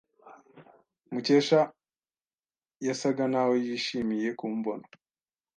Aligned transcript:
Mukesha 1.13 1.59
yasaga 2.87 3.23
naho 3.31 3.53
yishimiye 3.65 4.29
kumbona. 4.39 4.85